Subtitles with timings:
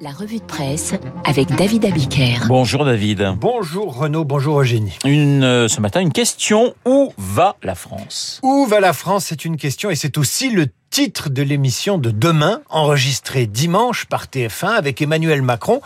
[0.00, 2.46] La revue de presse avec David Abiker.
[2.48, 3.34] Bonjour David.
[3.38, 4.98] Bonjour Renaud, bonjour Eugénie.
[5.04, 6.74] Une, euh, ce matin, une question.
[6.84, 8.40] Où va la France?
[8.42, 9.26] Où va la France?
[9.26, 14.26] C'est une question et c'est aussi le titre de l'émission de demain, enregistrée dimanche par
[14.26, 15.80] TF1 avec Emmanuel Macron.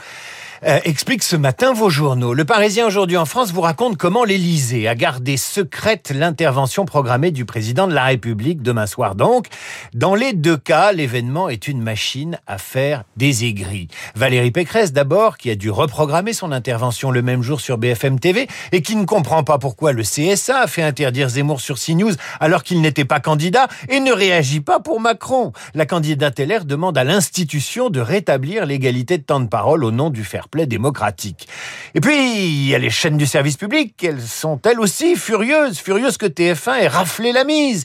[0.65, 2.35] Euh, explique ce matin vos journaux.
[2.35, 7.45] Le Parisien aujourd'hui en France vous raconte comment l'Élysée a gardé secrète l'intervention programmée du
[7.45, 9.47] président de la République demain soir donc.
[9.95, 13.87] Dans les deux cas, l'événement est une machine à faire des aigris.
[14.17, 18.49] Valérie Pécresse d'abord, qui a dû reprogrammer son intervention le même jour sur BFM TV
[18.73, 22.65] et qui ne comprend pas pourquoi le CSA a fait interdire Zemmour sur CNews alors
[22.65, 25.53] qu'il n'était pas candidat et ne réagit pas pour Macron.
[25.75, 30.11] La candidate LR demande à l'institution de rétablir l'égalité de temps de parole au nom
[30.11, 31.49] du fair play démocratique.
[31.95, 35.79] Et puis, il y a les chaînes du service public, elles sont elles aussi furieuses,
[35.79, 37.85] furieuses que TF1 ait raflé la mise.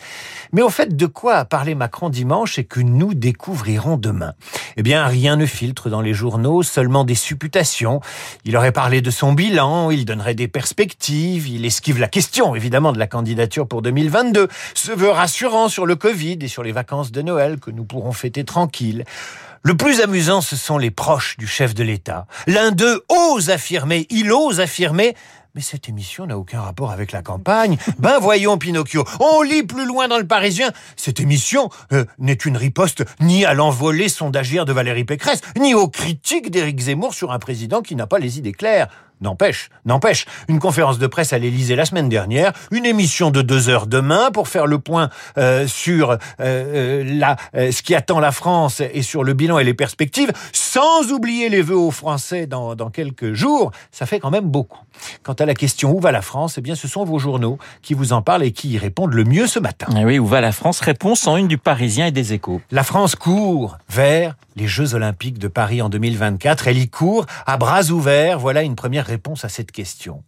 [0.53, 4.33] Mais au fait, de quoi a parlé Macron dimanche et que nous découvrirons demain?
[4.77, 8.01] Eh bien, rien ne filtre dans les journaux, seulement des supputations.
[8.45, 12.93] Il aurait parlé de son bilan, il donnerait des perspectives, il esquive la question, évidemment,
[12.93, 17.11] de la candidature pour 2022, se veut rassurant sur le Covid et sur les vacances
[17.11, 19.05] de Noël que nous pourrons fêter tranquilles.
[19.65, 22.27] Le plus amusant, ce sont les proches du chef de l'État.
[22.47, 25.15] L'un d'eux ose affirmer, il ose affirmer,
[25.55, 27.77] mais cette émission n'a aucun rapport avec la campagne.
[27.97, 30.73] Ben voyons, Pinocchio, on lit plus loin dans le Parisien.
[30.97, 35.87] Cette émission euh, n'est une riposte ni à l'envolée sondagière de Valérie Pécresse, ni aux
[35.87, 38.89] critiques d'Éric Zemmour sur un président qui n'a pas les idées claires.
[39.23, 43.69] N'empêche, n'empêche, une conférence de presse à l'Élysée la semaine dernière, une émission de deux
[43.69, 48.19] heures demain pour faire le point euh, sur euh, euh, la, euh, ce qui attend
[48.19, 52.47] la France et sur le bilan et les perspectives, sans oublier les vœux aux Français
[52.47, 54.79] dans, dans quelques jours, ça fait quand même beaucoup.
[55.23, 57.93] Quant à la question où va la France, eh bien ce sont vos journaux qui
[57.93, 59.87] vous en parlent et qui y répondent le mieux ce matin.
[59.97, 60.81] Eh oui, où va la France?
[60.81, 62.61] Réponse en une du Parisien et des Échos.
[62.71, 66.67] La France court vers les Jeux Olympiques de Paris en 2024.
[66.67, 68.39] Elle y court à bras ouverts.
[68.39, 70.23] Voilà une première réponse à cette question.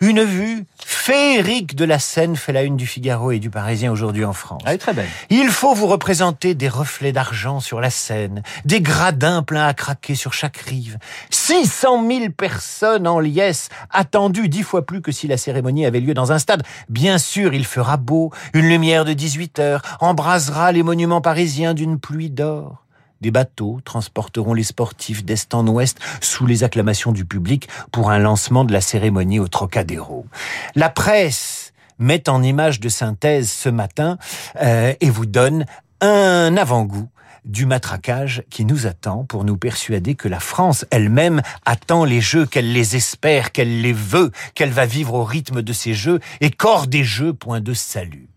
[0.00, 4.24] Une vue féerique de la scène fait la une du Figaro et du Parisien aujourd'hui
[4.24, 4.60] en France.
[4.66, 5.08] Elle est très belle.
[5.30, 10.16] Il faut vous représenter des reflets d'argent sur la Seine, des gradins pleins à craquer
[10.16, 10.98] sur chaque rive,
[11.30, 16.14] 600 000 personnes en liesse, attendues dix fois plus que si la cérémonie avait lieu
[16.14, 16.64] dans un stade.
[16.88, 22.00] Bien sûr, il fera beau, une lumière de 18 heures embrasera les monuments parisiens d'une
[22.00, 22.83] pluie d'or.
[23.20, 28.18] Des bateaux transporteront les sportifs d'est en ouest sous les acclamations du public pour un
[28.18, 30.26] lancement de la cérémonie au Trocadéro.
[30.74, 34.18] La presse met en image de synthèse ce matin
[34.60, 35.64] euh, et vous donne
[36.00, 37.08] un avant-goût
[37.44, 42.46] du matraquage qui nous attend pour nous persuader que la France elle-même attend les jeux,
[42.46, 46.50] qu'elle les espère, qu'elle les veut, qu'elle va vivre au rythme de ces jeux et
[46.50, 48.28] qu'hors des jeux, point de salut.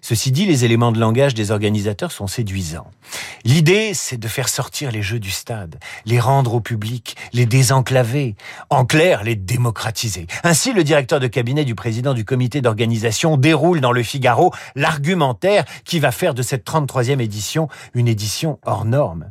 [0.00, 2.90] Ceci dit, les éléments de langage des organisateurs sont séduisants.
[3.44, 8.36] L'idée, c'est de faire sortir les jeux du stade, les rendre au public, les désenclaver,
[8.70, 10.26] en clair, les démocratiser.
[10.44, 15.64] Ainsi, le directeur de cabinet du président du comité d'organisation déroule dans le Figaro l'argumentaire
[15.84, 19.30] qui va faire de cette 33e édition une édition hors norme.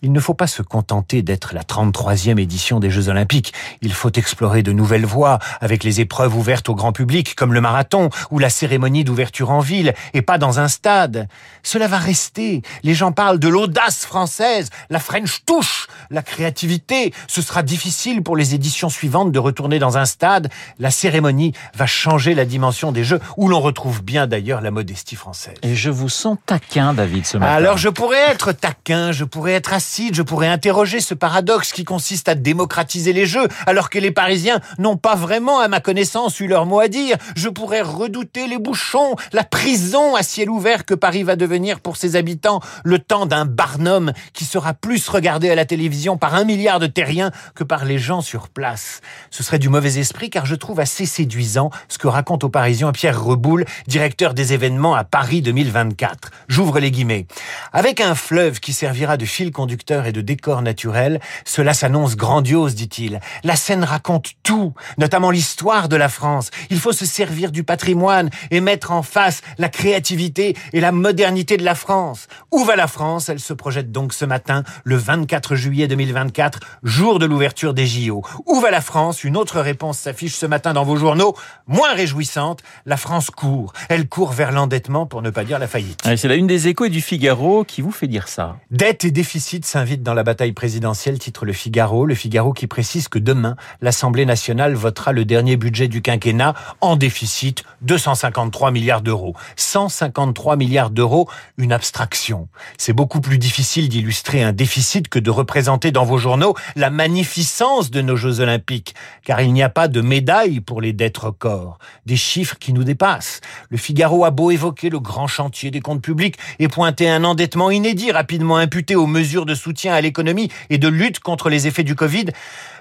[0.00, 3.52] Il ne faut pas se contenter d'être la 33e édition des Jeux Olympiques.
[3.82, 7.60] Il faut explorer de nouvelles voies avec les épreuves ouvertes au grand public, comme le
[7.60, 11.26] marathon ou la cérémonie d'ouverture en ville, et pas dans un stade.
[11.64, 12.62] Cela va rester.
[12.84, 17.12] Les gens parlent de l'audace française, la French touche, la créativité.
[17.26, 20.48] Ce sera difficile pour les éditions suivantes de retourner dans un stade.
[20.78, 25.16] La cérémonie va changer la dimension des Jeux, où l'on retrouve bien d'ailleurs la modestie
[25.16, 25.54] française.
[25.62, 27.52] Et je vous sens taquin, David, ce matin.
[27.52, 29.72] Alors je pourrais être taquin, je pourrais être
[30.12, 34.60] je pourrais interroger ce paradoxe qui consiste à démocratiser les jeux, alors que les Parisiens
[34.78, 37.16] n'ont pas vraiment, à ma connaissance, eu leur mot à dire.
[37.36, 41.96] Je pourrais redouter les bouchons, la prison à ciel ouvert que Paris va devenir pour
[41.96, 46.44] ses habitants, le temps d'un Barnum qui sera plus regardé à la télévision par un
[46.44, 49.00] milliard de terriens que par les gens sur place.
[49.30, 52.92] Ce serait du mauvais esprit car je trouve assez séduisant ce que raconte aux Parisiens
[52.92, 56.30] Pierre Reboul, directeur des événements à Paris 2024.
[56.48, 57.26] J'ouvre les guillemets.
[57.72, 62.74] Avec un fleuve qui servira de fil conducteur et de décors naturels, cela s'annonce grandiose,
[62.74, 63.20] dit-il.
[63.44, 66.50] La scène raconte tout, notamment l'histoire de la France.
[66.70, 71.56] Il faut se servir du patrimoine et mettre en face la créativité et la modernité
[71.56, 72.26] de la France.
[72.50, 73.28] Où va la France?
[73.28, 78.22] Elle se projette donc ce matin, le 24 juillet 2024, jour de l'ouverture des JO.
[78.46, 79.24] Où va la France?
[79.24, 81.34] Une autre réponse s'affiche ce matin dans vos journaux,
[81.66, 82.62] moins réjouissante.
[82.86, 83.72] La France court.
[83.88, 86.00] Elle court vers l'endettement pour ne pas dire la faillite.
[86.16, 88.56] C'est la une des échos et du Figaro qui vous fait dire ça.
[88.70, 92.06] Dette et déficit s'invite dans la bataille présidentielle, titre Le Figaro.
[92.06, 96.96] Le Figaro qui précise que demain, l'Assemblée nationale votera le dernier budget du quinquennat en
[96.96, 99.34] déficit 253 milliards d'euros.
[99.56, 101.28] 153 milliards d'euros,
[101.58, 102.48] une abstraction.
[102.78, 107.90] C'est beaucoup plus difficile d'illustrer un déficit que de représenter dans vos journaux la magnificence
[107.90, 111.78] de nos Jeux Olympiques, car il n'y a pas de médaille pour les dettes records.
[112.06, 113.42] Des chiffres qui nous dépassent.
[113.68, 117.70] Le Figaro a beau évoquer le grand chantier des comptes publics et pointer un endettement
[117.70, 121.84] inédit rapidement imputé aux mesures de soutien à l'économie et de lutte contre les effets
[121.84, 122.26] du Covid,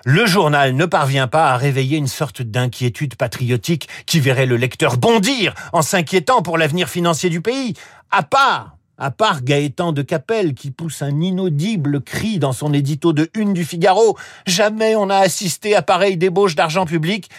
[0.05, 4.97] le journal ne parvient pas à réveiller une sorte d'inquiétude patriotique qui verrait le lecteur
[4.97, 7.73] bondir en s'inquiétant pour l'avenir financier du pays.
[8.11, 13.13] À part à part Gaëtan de Capelle qui pousse un inaudible cri dans son édito
[13.13, 17.29] de une du Figaro, jamais on n'a assisté à pareille débauche d'argent public.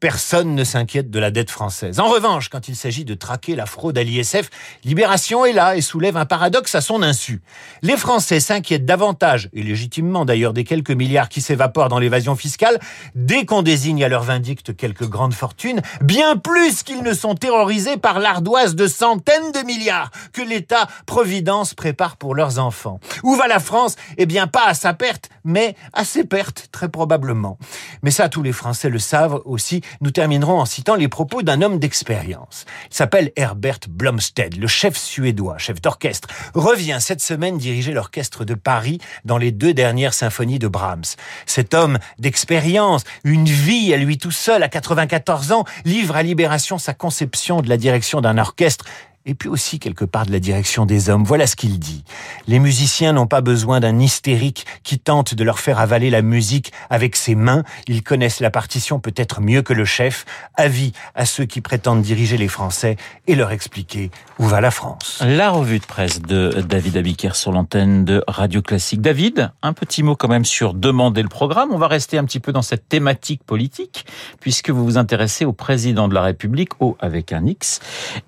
[0.00, 2.00] Personne ne s'inquiète de la dette française.
[2.00, 4.48] En revanche, quand il s'agit de traquer la fraude à l'ISF,
[4.82, 7.42] Libération est là et soulève un paradoxe à son insu.
[7.82, 12.80] Les Français s'inquiètent davantage, et légitimement d'ailleurs, des quelques milliards qui s'évaporent dans l'évasion fiscale,
[13.14, 17.98] dès qu'on désigne à leur vindicte quelques grandes fortunes, bien plus qu'ils ne sont terrorisés
[17.98, 23.00] par l'ardoise de centaines de milliards que l'État-providence prépare pour leurs enfants.
[23.22, 23.96] Où va la France?
[24.16, 27.58] Eh bien, pas à sa perte, mais à ses pertes, très probablement.
[28.02, 31.62] Mais ça, tous les Français le savent aussi, nous terminerons en citant les propos d'un
[31.62, 32.64] homme d'expérience.
[32.90, 38.54] Il s'appelle Herbert Blomstead, le chef suédois, chef d'orchestre, revient cette semaine diriger l'orchestre de
[38.54, 41.16] Paris dans les deux dernières symphonies de Brahms.
[41.46, 46.78] Cet homme d'expérience, une vie à lui tout seul à 94 ans, livre à Libération
[46.78, 48.84] sa conception de la direction d'un orchestre
[49.26, 51.24] et puis aussi quelque part de la direction des hommes.
[51.24, 52.04] Voilà ce qu'il dit.
[52.46, 56.72] Les musiciens n'ont pas besoin d'un hystérique qui tente de leur faire avaler la musique
[56.88, 57.62] avec ses mains.
[57.86, 60.24] Ils connaissent la partition peut-être mieux que le chef.
[60.56, 62.96] Avis à ceux qui prétendent diriger les Français
[63.26, 65.22] et leur expliquer où va la France.
[65.26, 69.02] La revue de presse de David Abiker sur l'antenne de Radio Classique.
[69.02, 71.70] David, un petit mot quand même sur demander le programme.
[71.72, 74.06] On va rester un petit peu dans cette thématique politique
[74.40, 77.80] puisque vous vous intéressez au président de la République, au avec un X,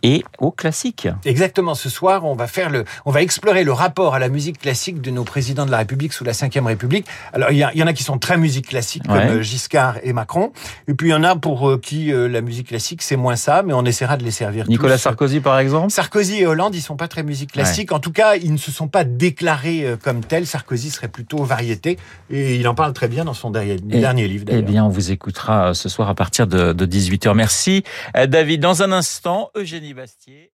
[0.03, 0.82] et au classique.
[1.25, 1.75] Exactement.
[1.75, 5.01] Ce soir, on va faire le, on va explorer le rapport à la musique classique
[5.01, 7.07] de nos présidents de la République sous la Ve République.
[7.33, 10.53] Alors, il y, en a qui sont très musique classique, comme euh, Giscard et Macron.
[10.89, 13.37] Et puis, il y en a pour euh, qui euh, la musique classique, c'est moins
[13.37, 14.69] ça, mais on essaiera de les servir.
[14.69, 15.91] Nicolas Sarkozy, par exemple?
[15.91, 17.93] Sarkozy et Hollande, ils sont pas très musique classique.
[17.93, 20.47] En tout cas, ils ne se sont pas déclarés comme tels.
[20.47, 21.99] Sarkozy serait plutôt variété.
[22.31, 24.45] Et il en parle très bien dans son dernier, dernier livre.
[24.49, 27.35] Eh bien, on vous écoutera ce soir à partir de, de 18h.
[27.35, 27.85] Merci,
[28.29, 28.61] David.
[28.61, 30.52] Dans un instant, Eugénie Bastier.